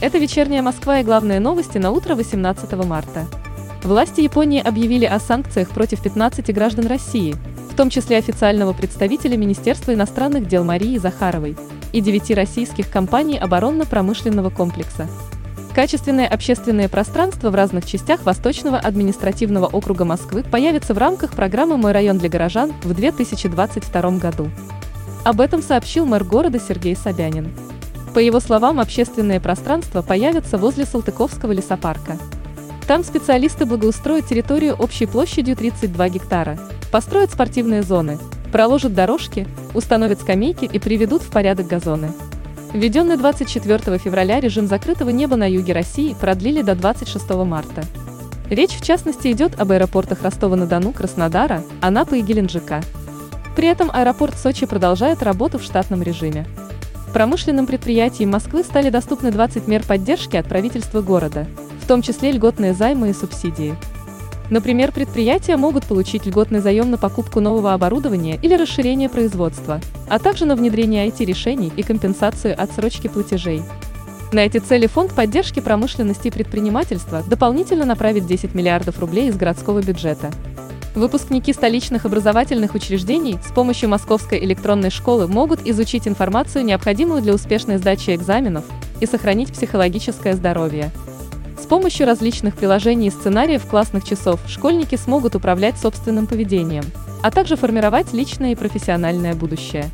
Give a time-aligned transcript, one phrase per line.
[0.00, 3.26] Это вечерняя Москва и главные новости на утро 18 марта.
[3.82, 7.34] Власти Японии объявили о санкциях против 15 граждан России,
[7.68, 11.56] в том числе официального представителя Министерства иностранных дел Марии Захаровой
[11.92, 15.08] и 9 российских компаний оборонно-промышленного комплекса.
[15.74, 21.90] Качественное общественное пространство в разных частях Восточного административного округа Москвы появится в рамках программы «Мой
[21.90, 24.48] район для горожан» в 2022 году.
[25.24, 27.48] Об этом сообщил мэр города Сергей Собянин.
[28.18, 32.18] По его словам, общественное пространство появится возле Салтыковского лесопарка.
[32.88, 36.58] Там специалисты благоустроят территорию общей площадью 32 гектара,
[36.90, 38.18] построят спортивные зоны,
[38.50, 42.10] проложат дорожки, установят скамейки и приведут в порядок газоны.
[42.72, 47.84] Введенный 24 февраля режим закрытого неба на юге России продлили до 26 марта.
[48.50, 52.82] Речь в частности идет об аэропортах Ростова-на-Дону, Краснодара, Анапы и Геленджика.
[53.54, 56.48] При этом аэропорт Сочи продолжает работу в штатном режиме.
[57.12, 61.46] Промышленным предприятиям Москвы стали доступны 20 мер поддержки от правительства города,
[61.82, 63.74] в том числе льготные займы и субсидии.
[64.50, 70.46] Например, предприятия могут получить льготный заем на покупку нового оборудования или расширение производства, а также
[70.46, 73.62] на внедрение IT-решений и компенсацию отсрочки платежей.
[74.32, 79.82] На эти цели Фонд поддержки промышленности и предпринимательства дополнительно направит 10 миллиардов рублей из городского
[79.82, 80.30] бюджета.
[80.98, 87.78] Выпускники столичных образовательных учреждений с помощью Московской электронной школы могут изучить информацию, необходимую для успешной
[87.78, 88.64] сдачи экзаменов,
[89.00, 90.90] и сохранить психологическое здоровье.
[91.56, 96.84] С помощью различных приложений и сценариев классных часов школьники смогут управлять собственным поведением,
[97.22, 99.88] а также формировать личное и профессиональное будущее.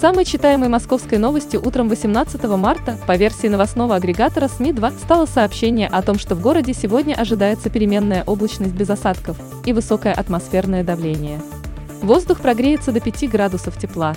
[0.00, 6.00] Самой читаемой московской новостью утром 18 марта по версии новостного агрегатора СМИ-2 стало сообщение о
[6.00, 11.42] том, что в городе сегодня ожидается переменная облачность без осадков и высокое атмосферное давление.
[12.00, 14.14] Воздух прогреется до 5 градусов тепла.